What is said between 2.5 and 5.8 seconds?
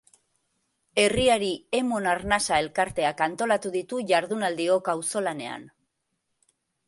elkarteak antolatu ditu jardunaldiok auzolanean.